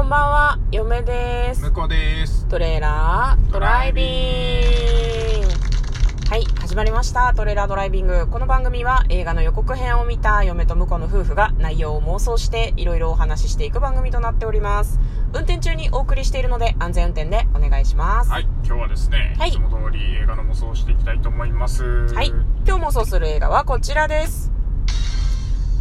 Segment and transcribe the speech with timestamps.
[0.00, 1.60] こんばんは、嫁です。
[1.60, 2.46] 向こうです。
[2.46, 5.48] トレーラードライビング。
[6.30, 7.34] はい、始まりました。
[7.34, 8.26] トレーラードライビング。
[8.26, 14.98] この番組は映画の予告編を見た嫁と婿の夫婦が内容を妄想していろいろお話ししていく番組となっております。
[15.34, 18.30] 運転中にお送りしているので安全運転でお願いします。
[18.30, 21.84] はい、今日はですね、はいいつも通り映画の妄想をしていきたいと思います。
[22.14, 22.28] はい。
[22.66, 24.50] 今日妄想する映画はこちらです。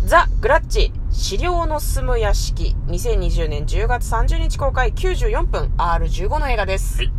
[0.09, 6.97] ザ・グラッチ、資料の住む屋敷、2020年10月30日公開94分 R15 の映画です。
[6.97, 7.11] はい。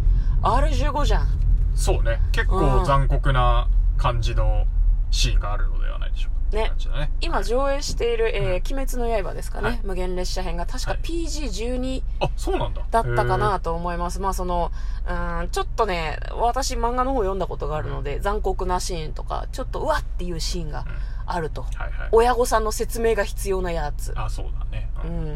[0.42, 1.28] R15 じゃん。
[1.76, 4.64] そうね、結うん構残酷な感じの
[5.12, 6.56] シーンがあるのではないでしょうか。
[6.56, 7.12] ねね。
[7.20, 12.82] 今上映している、えー鬼滅の刃ですかね、はい無限列車編が確かはい PG12 あ、そうなんだ。
[12.90, 14.18] だったかへなと思います。
[14.18, 14.72] まあその、
[15.06, 20.88] うーん、ちょっとね、私漫画の方読んだことがあるので、残酷なシーンとか、ちょっとうわっていうシーンがー。
[20.88, 20.96] うん
[21.32, 21.62] あると。
[21.62, 22.08] はいはい。
[22.12, 24.12] 親御さんの説明が必要なやつ。
[24.16, 24.90] あ、そうだね。
[25.04, 25.24] ううん。
[25.24, 25.26] ん。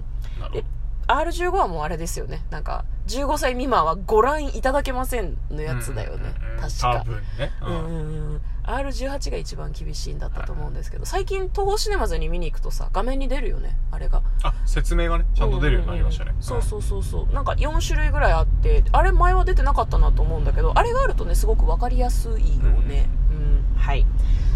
[0.40, 0.64] なるほど。
[1.06, 2.42] R15 はもうあれですよね。
[2.50, 6.34] なんか、15歳未満はご覧いただけませんのやつだよね。
[6.40, 7.04] うんうんうん確か多。
[7.04, 7.52] 分ね。
[7.60, 8.40] うんうんうん。
[8.64, 14.23] R18 が一番厳しいんだったと思うんですけど、最近東宝シネマズに見に行くとさ、画面に出るよね、あれが。
[14.42, 16.34] あ、説明がね、ちゃんと出るようになりましたね。
[16.40, 17.34] そうそうそうそう。
[17.34, 23.06] なんか4種類ぐらいあって、あれ前は出てなかったなと思うんだけど、あれがあるとね、すごくわかりやすいよね。
[23.30, 23.43] うん、
[23.85, 24.07] はい。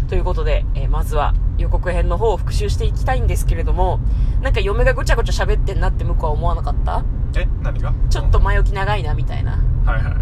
[0.07, 3.99] ということで、えーまずは予告編の方を復習していきたいんですけれども、
[4.41, 7.03] なんか嫁がごちゃごちゃ喋ってんなって向こうは思わなかった？
[7.35, 7.93] え、何が？
[8.09, 9.55] ちょっと前置き長いなみたいな。
[9.55, 10.13] うんはいはい。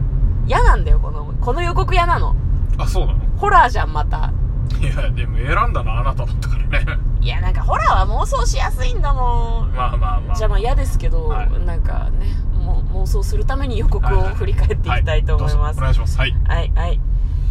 [0.47, 2.35] 嫌なんだよ、この、この予告嫌なの。
[2.77, 3.19] あ、そうなの？
[3.37, 4.33] ホラーじゃん、また。
[4.81, 6.99] いや、でも選んだのあなただったからね。
[7.21, 9.73] いや、なんかホラーは妄想しやすいんだもん。
[9.73, 10.35] まあまあまあ。
[10.35, 12.25] じゃあまあ嫌ですけど、はいなんかね、
[12.59, 15.57] もう妄想するために予告を振り返っていきたいと思います。
[15.57, 16.17] はどうぞお願いします。
[16.17, 16.35] はい。
[16.47, 16.99] はい、はい。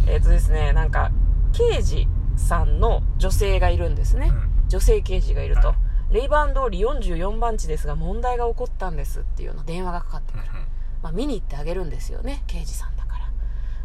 [0.07, 1.11] えっ、とですね、なんか、
[1.57, 4.31] 刑事さんの女性がいるんですね。
[4.31, 5.69] うん女性刑事がいると。
[5.69, 5.77] はい
[6.09, 10.45] レイバン通り44番地ですが問題が起こったんですっていうような電話がかかってくる。
[11.03, 13.29] まあ見に行ってあげるんですよね、刑事さんだから。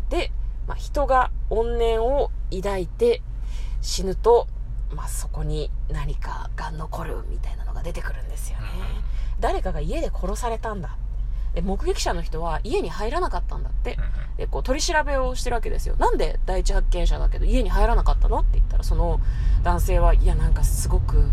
[0.09, 0.31] で、
[0.69, 3.23] まあ人が怨念を抱いて
[3.81, 4.47] 死ぬと、
[4.95, 8.67] まあそこに何かが残るみたいなのが出てくるんですよね。
[9.41, 10.97] 誰かが家で殺されたんだ。
[11.55, 13.99] で、目撃者の人は家に入らなかったんだって。
[14.37, 15.97] で、こう取り調べをしてるわけですよ。
[15.99, 19.21] なんで第一発見者だけど家に入らなかったのって言ったら、その
[19.63, 21.25] 男性は、いやなんかすごく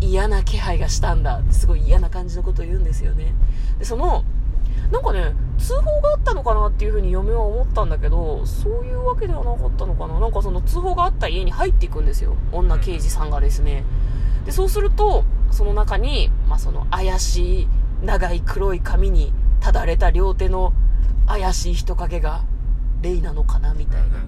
[0.00, 3.34] 嫌な気配がしたんだってすごい嫌な感じのことを言うんですよね。
[3.78, 4.24] で、その、
[4.90, 10.18] なんかね、通報があったのかなっていうふうに嫁は思ったんだけど、そういうわけではなかったのかな。
[10.18, 12.36] なんかその通報があった家に入っていくんですよ。
[12.52, 13.84] 女刑事さんがですね。
[14.46, 17.68] で、そうすると、その中に、まあ、その怪しい
[18.02, 19.32] 長い黒い髪に
[19.68, 20.72] ただれた両手の
[21.26, 22.42] 怪しい人影が
[23.02, 24.24] レイなのかなみたいな。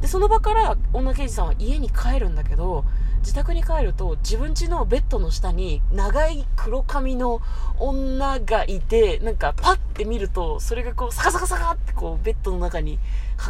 [0.00, 2.86] で、その場から女刑事さんは家に帰るんだけど、
[3.18, 7.42] 自宅に帰ると自分家のベッドの下に長い黒髪の
[7.78, 12.98] 女がいて、なんかパッて見ると、それがこうサカサカサカってこうベッドの中に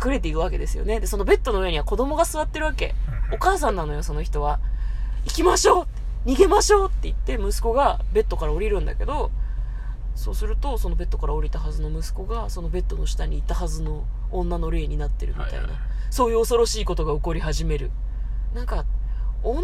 [0.05, 0.99] 隠れていくわけですよね。
[0.99, 2.97] で、そのベッドの上には子供が座ってるわけ。
[3.32, 4.59] お母さんなのよ、その人は。
[5.25, 5.87] 行きましょう
[6.28, 9.31] 逃げましょうって言って息子がベッドから降りるんだけど、
[10.19, 15.59] そうすると、そのベッドから降りたはずの息子が、そのベッドの下にいたはずの女の霊になってるみたいな。
[15.59, 15.79] はいはい
[16.11, 17.91] そういう恐ろしいことが起こり始める。
[18.55, 18.87] なんか、
[19.45, 19.62] 怨念？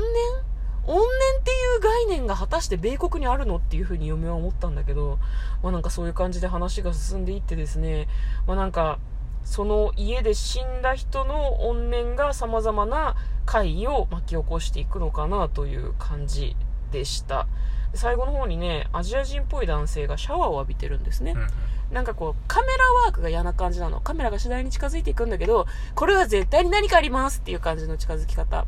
[0.87, 5.19] 怨念っていう概念が果たして米国にあるのっていうふうに嫁は思ったんだけど、
[5.63, 8.09] まあなんかそういう感じで話が進んでいってですね、
[8.47, 8.99] まあなんか、
[9.43, 13.17] その家で死んだ人の怨念が様々な
[13.47, 16.57] 怪異を巻き起こしていくのかなという感じ
[16.93, 17.47] でした。
[17.95, 21.33] で最後の方にね、アジア人っぽい男性がシャワーを浴びてるんですね。
[21.33, 21.49] うんうん
[21.93, 22.73] なんかこう、カメラ
[23.05, 24.01] ワークが嫌な感じなの。
[24.01, 28.67] カメラが次第に近づいていくんだけど、これは絶対に何かありますっていう感じの近づき方。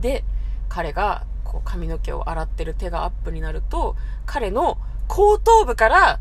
[0.00, 0.22] で、
[0.68, 6.20] 彼が、こう、髪の毛を洗ってる手がアップになると、彼の後頭部から、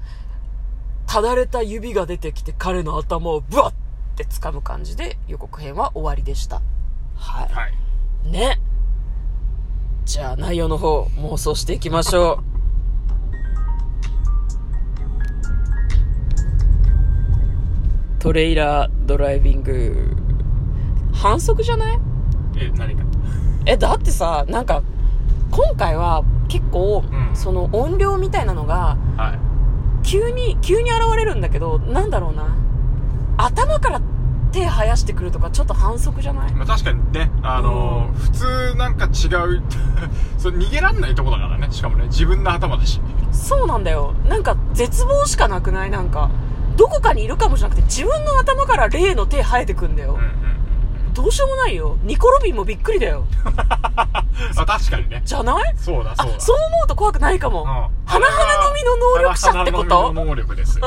[1.05, 3.73] ただれた指が出てきて、彼の頭をブワッっ
[4.15, 6.61] て掴む感じで、予告編は終わりでした。
[7.17, 7.73] ははい。
[8.25, 8.31] い。
[8.31, 8.59] ね。
[10.05, 12.43] じゃあ、内容の方、妄想していきましょう。
[18.19, 20.15] トレイラードライビング
[21.13, 21.99] 反則じゃない？
[22.57, 23.03] え、何か。
[23.65, 24.81] えだってさなんか
[25.51, 29.39] 今回は結構、うんその音量みたいなのがはい。
[30.07, 32.55] 急に急に現れるんだけどなんだろうな
[33.37, 34.01] 頭から
[34.53, 36.53] 手生やしてくるとかちょっと反則じゃない？
[36.53, 39.27] まあ確かにね、あのー普通なんか違
[39.57, 39.61] う、
[40.37, 41.67] それ逃げらんないとこだからね。
[41.71, 43.01] しかもね、自分の頭だし。
[43.31, 45.89] そうなんだよなんか絶望しかなくない？
[45.91, 46.29] なんか
[46.77, 50.33] どこかにいるかもしれなくて自分の頭から霊の手生えてくんだようんうんうん。
[51.23, 51.97] どうしようもないよ。
[52.03, 53.25] ニコロビンもびっくりだよ。
[54.57, 55.73] あ確かにねじゃない？
[55.77, 57.63] そうだそうだあ、そう思うと怖くないかも。
[57.63, 60.11] うん花々のみの能力者ってこと？
[60.11, 60.77] の能力です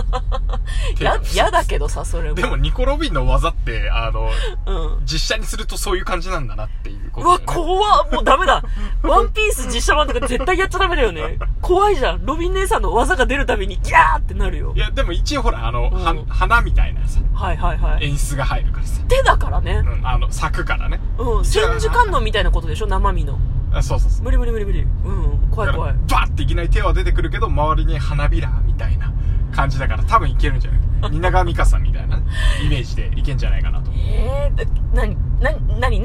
[1.01, 2.35] や、やだけどさ、それも。
[2.35, 4.31] でもニコ・ロビンの技ってあの
[4.67, 5.07] うん。
[5.07, 8.63] 実写にするとそういう感じなんだなっていうこうわ、怖っもうダメだ。
[9.03, 11.39] ワンピース実写版とか絶対やっちゃダメだよね。
[11.63, 12.27] 怖いじゃん。
[12.27, 14.79] ロビン姉さんの技が出るたびにギャーってなるよい。
[14.79, 18.05] やでも一応ほらあの、うんは花みたいなさはいはいはい。
[18.07, 19.83] 演出が入るからさ、手だからね。
[19.87, 21.45] うん、あの咲くからねうん。
[21.45, 22.87] 千手観音みたいなことでしょ？
[22.87, 23.39] 生身の。
[23.73, 24.81] あそうそうそう無理無理無理無理。
[24.83, 25.49] うん。
[25.51, 25.95] 怖い怖い。
[26.11, 29.13] バッていきなり手は出てくるけど周りに花びらみたいな
[29.55, 30.81] 感じだから多分いけるんじゃない？
[31.13, 32.23] 蜷川美香さんみたいなね
[32.65, 35.17] イメージでいけんじゃないかなとえー、なに、な、なに、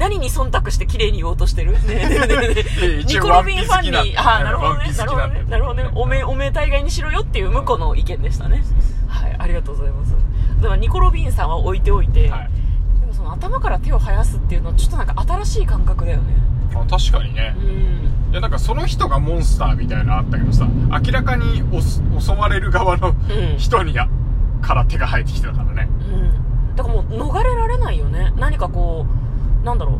[0.02, 1.72] 何に忖度して綺麗に言おうとしてる？
[1.86, 2.24] ね
[3.06, 4.90] ニコロビンファンに、ああ、なるほどね。
[4.98, 5.90] なるほどねなるほどね。
[5.94, 8.64] おめえ、おめえ大概にしろよっていう向こうの意見でしたね。
[9.06, 10.16] はい、ありがとうございます。
[10.60, 12.50] でもニコロビンさんは置いておいて、はい
[13.00, 16.34] でもその頭から手を生やすっていうのはちょっとなんか新しい感覚だよね。
[16.74, 18.32] あ確かにねうん。
[18.32, 20.66] いやなんかその人がモンスターみたいなのあったけどさ
[21.04, 21.62] 明らかに
[22.20, 24.08] 襲われる側のうん人にや
[24.62, 25.88] から手が生えてきてたからね
[26.70, 26.76] うん。
[26.76, 28.32] だからもう逃れられないよね。
[28.36, 29.21] 何かこう、
[29.64, 29.98] なんだろう。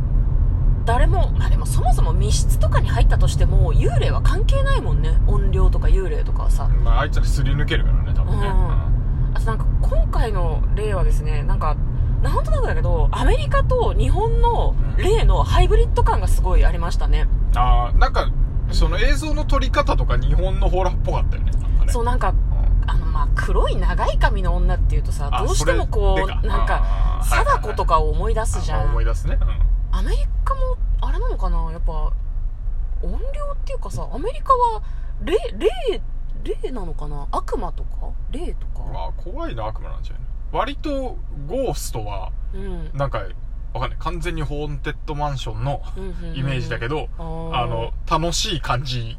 [0.85, 5.19] 誰も、まあでもそもそも密室とかに入ったとしても、幽霊は関係ないもんね。
[5.27, 6.69] 音量とか幽霊とかはさ。
[6.69, 8.49] まああいつらすり抜けるからね多分ね、
[9.35, 11.77] あとなんか今回の例はですね、なんか、
[12.23, 17.29] なんとなくだけど、アメリカと日本の例のハイブリッド感がすごいありましたね。
[17.55, 18.31] うんああなんか
[18.71, 21.53] その映像の撮り方とか日本のホラーっぽかったよね
[21.89, 22.52] そうなんか、うん
[22.93, 28.81] あのまあ黒い長い髪の女っていうとさ、あどうしてもこう、なんか、貞子とかを思い出すじゃん。
[28.83, 29.99] あ思い出すね、うん。
[29.99, 31.73] アメリカも、あれなのかな？
[31.73, 32.13] やっぱ、
[33.03, 33.19] 音量
[33.55, 34.83] っていうかさ、アメリカは、
[35.23, 36.03] 霊、霊、
[36.63, 37.27] 霊なのかな？
[37.31, 38.11] 悪魔とか？
[38.31, 40.23] 霊とか、まあ怖いな悪魔なんじゃない
[40.53, 41.17] 割と
[41.47, 42.91] ゴーストはうん。
[42.93, 43.23] なんか
[43.73, 43.99] わかんない。
[43.99, 45.81] 完全にホーンテッドマンションの
[46.35, 47.23] イメージだけど、あ
[47.67, 49.17] の楽しい感じ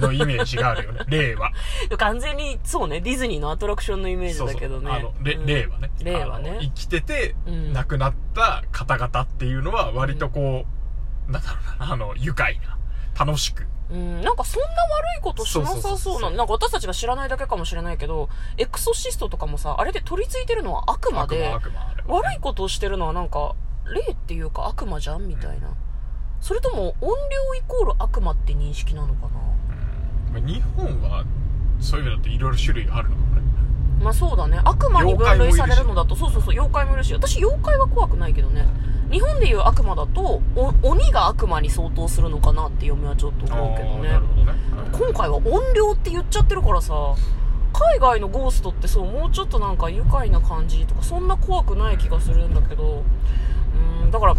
[0.00, 1.00] のイメージがあるよね。
[1.08, 1.52] 霊は。
[1.90, 4.90] の、完全に、そうね、ディズニーのアトラクションのイメージだけどね。
[4.90, 5.10] そうそう。
[5.10, 5.46] あのれうん。
[5.46, 5.90] 霊はね。
[6.00, 6.58] 霊はね。
[6.60, 7.72] 生きててうん。
[7.72, 10.66] 亡くなった方々っていうのは割とこ
[11.28, 11.92] う、なんだろうな。
[11.92, 12.78] あの愉快な
[13.18, 13.66] 楽しく。
[13.90, 21.54] うん、なんかそんな悪いことしなさそうな、なんか私たちが知らないだけかもしれないけど、エクソシストとかもさ、あれで取り付いてるのは悪魔悪で、
[22.08, 22.14] 魔。
[22.16, 23.54] 悪いことをしてるのはなんか、
[23.94, 25.74] 霊っていうか悪魔じゃんみたいな。
[26.42, 29.28] それとも音量イコール悪魔って認識なのか
[30.32, 30.38] な？
[30.38, 31.24] うん日本は
[31.80, 33.42] そういうのっていろいろ種類あるのかもね
[34.02, 34.60] まあそうだね。
[34.64, 38.66] 悪魔に分類されるのだと、そうそうそう、妖怪もいるし、私妖怪は怖くないけどね。
[39.12, 44.08] 日本でいう悪魔だと、お鬼が悪魔に相当するのかなって嫁はちょっと思うけどね。
[44.08, 44.26] あーなる。
[44.26, 44.58] ほどね。
[44.90, 47.14] 今回は音量って言っちゃってるからさ、
[47.72, 53.04] 海外のゴーストってそう、もうちょっとなんか愉快な感じとか、そんな怖くない気がするんだけど、
[54.02, 54.34] うん、だから、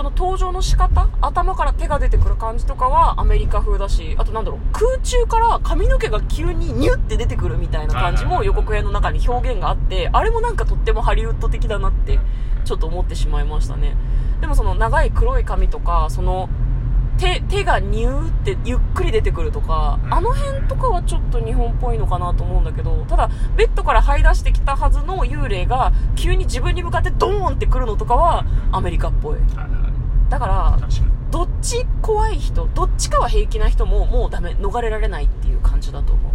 [0.00, 12.18] その登場の仕方頭から手が出てくる感じとかはアメリカ風だし、あとなんだろう、空中から髪の毛が急にニュって出てくるみたいな感じも予告編の中に表現があって、あれもなんかとってもハリウッド的だなって、
[12.64, 13.94] ちょっと思ってしまいましたね。
[14.40, 16.48] でもその長い黒い髪とか、その
[17.18, 29.36] 手、手がニューってゆっくり出てくるとか、うんあの辺とかはちょっと日本っぽいのかなと思うんだけど、ただ、ベッドから這い出してきたはずの幽霊が、急に自分に向かってドーンってくるのとかは、アメリカっぽい。
[30.30, 30.78] だから、
[31.30, 36.32] どっち怖い人、どっちかは平気な人も、もうダメ、逃れられないっていう感じだと思う。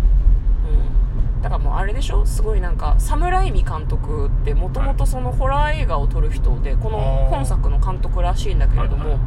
[1.35, 1.41] うん。
[1.41, 2.25] だからもうあれでしょ？
[2.25, 6.99] すごいなんか、サムライミ監督ってもともとそのホラー映画を撮る人で、この
[7.29, 9.17] 本作の監督らしいんだけれども、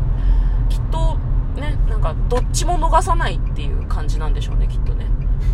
[0.69, 1.17] きっと
[1.59, 5.07] ね、なんかどっちも逃さないっていう感じなんでしょうね、きっとね。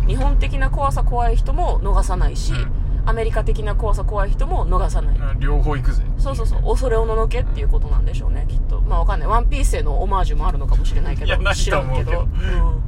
[0.07, 2.71] 日本的な怖さ怖い人も逃さないし、うん
[3.05, 5.17] アメリカ的な怖さ怖い人も逃さない。
[5.17, 8.81] うん両方行くぜそうそうそう、恐れおののけっていうことなんでしょうね、きっと。
[8.81, 9.27] まあわかんない。
[9.29, 12.21] ワンピースへのオマージュもあるのかもしれないけど、知らんけど。
[12.21, 12.81] ううん。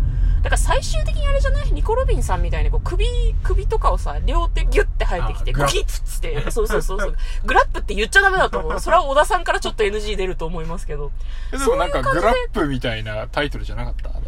[0.44, 1.72] だから最終的にあれじゃない？
[1.72, 3.06] ニコ・ロビンさんみたいにこう首、
[3.44, 7.16] 首とかをさ、両手ギュッて生えてきて、あグキッつって、そうそうそうそう。
[7.46, 8.80] グラップって言っちゃダメだと思う。
[8.80, 11.12] それは小田さんからちょっと NG 出ると思いますけど。
[11.52, 14.10] でもなんかグラップみたいなタイトルじゃなかった？
[14.10, 14.24] でも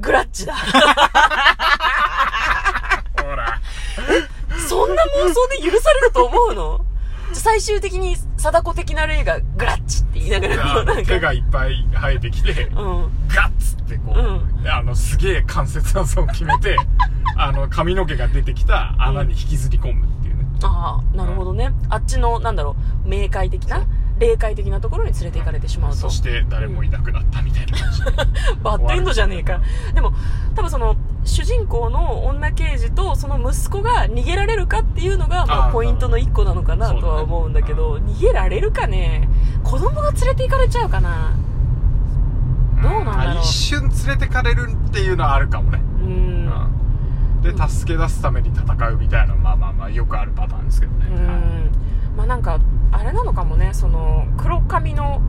[0.00, 0.54] グラッチだ。
[4.68, 6.84] そんな妄想で許されると思うの？
[7.32, 11.02] 最終的に貞子的な例がグラッチって言いながらこうなんか。
[11.04, 13.10] 手がいっぱい生えてきてうん。
[13.28, 16.76] ガッツってこう、うあのすげえ関節技を決めて
[17.36, 21.72] あの髪の毛が出てきた穴に引きずり込むっていうね、ああ、なるほどね。
[21.88, 23.84] あっちの、なんだろう、冥界的な？
[24.18, 25.98] 霊界的なところに連れて行かれてしまうと。
[25.98, 26.10] そ。
[26.10, 28.10] して誰もいなくなったみたいな感じで、
[28.62, 29.60] バッドエンドじゃねえか。
[29.92, 30.12] でも、
[30.54, 39.28] 多分その、主人公公の女刑事とその息子が逃げられるかっていうのが、まあ、ポイントの一個なのかなとは思うんだけど、逃げられるかね？
[39.64, 41.32] 子供が連れて行かれちゃうかな？
[42.80, 43.36] どうなんだろう。
[43.38, 46.06] あ一瞬連れてかれるっていうのはあるかもね、うん。
[46.06, 47.42] うん。
[47.42, 51.70] で助け出すために戦うみたいなまあまあまあよくあるパターンですけどね、うん。
[52.16, 52.60] まあなんか
[52.94, 55.20] あれなのかもねその黒髪の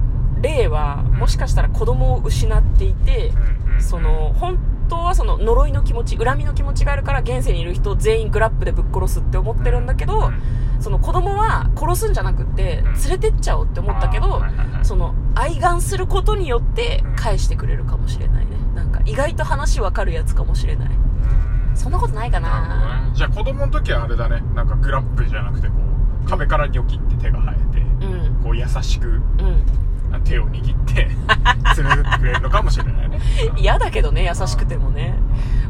[0.42, 3.32] 霊はもしかしたら子供を失っていて、
[3.80, 10.42] その本当はその呪いの気持ち恨みの気持ちがあるから現世にいる人全員グラップでぶっ殺すって思ってるんだけど、うん
[10.78, 12.94] その子供は殺すんじゃなくってうん。
[12.94, 14.44] 連れてっちゃおうって思ったけど、
[14.84, 17.16] その愛玩することによってうん。
[17.16, 18.58] 返してくれるかもしれないね。
[18.76, 20.90] なんか意外と話わかるやつかもしれない。
[20.90, 21.76] うん。
[21.76, 23.08] そんなことないかな。
[23.08, 23.16] ね。
[23.16, 24.44] じゃあ子供の時はあれだね。
[24.54, 28.44] なんかグラップじゃなくてこう壁からニョキって手が生えてうん。
[28.44, 29.22] こう優しくうん。
[30.24, 31.10] 手を握って
[31.82, 33.20] 連れてってくれるのかもしれないね。
[33.58, 35.16] 嫌だけどね優しくてもね、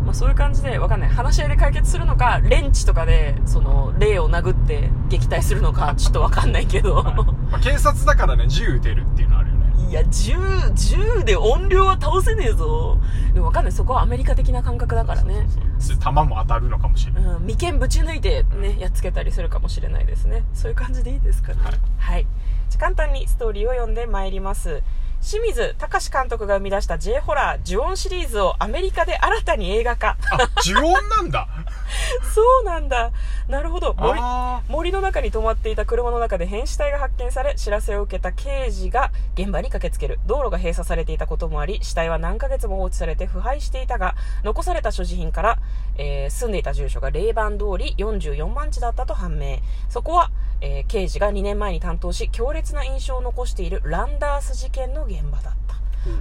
[0.05, 1.09] まあ、そういう感じでわかんない。
[1.09, 7.15] 話し合いで解決するのかレンチとかでその霊を殴って撃退するのかちょっとわかんないけど、はい。
[7.15, 10.33] まあ、警察だからね銃撃てるっていうのあるよねいや、銃、
[10.73, 12.97] 銃で音量は倒せねえぞ。
[13.33, 13.71] でもわかんない。
[13.71, 15.47] そこはアメリカ的な感覚だからね。
[15.79, 20.43] そう弾も当たるのかもしれないうん、眉間ぶち抜いてね、やっつけたりするかもしれないですね。
[20.53, 21.59] そういう感じでいいですかね。
[21.63, 22.27] はいはい。
[22.69, 24.81] じゃあ簡単にストーリーを読んでまいります。
[25.21, 30.17] 清水隆監督が生み出した J ホラー、ジュオンシリーズをアメリカで新たに映画化。
[30.31, 31.47] あ呪音なんだ
[32.33, 33.11] そうなんだ。
[33.47, 33.93] なるほど。
[33.93, 45.59] 森あ森の中に止まっていた車の中で変死体が発見され知らせを受けた刑事が現場に駆けつける道路が閉鎖されていたこともあり死体は何ヶ月も放置されて腐敗していたが残された所持品から、
[45.97, 49.57] えー住んでいた住所が霊番通り44番地だったと判明
[49.89, 55.64] そこは、えー刑事が2年前に担当し強烈な印象を残しているランダース事件の現場だった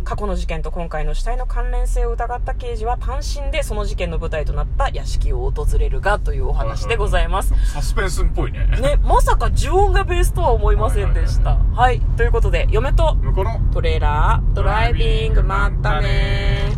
[0.04, 11.56] 過去の事件と今回の死体の関連性を疑った刑事は単身でその事件の舞台となった屋敷を訪れるがというお話でございますサスペンスっぽいねね、まさか呪音がベースとは思いませんでした。
[11.56, 12.00] はい。
[12.16, 16.73] ということで、嫁と向こうのトレーラー、ドライビング、まったねー。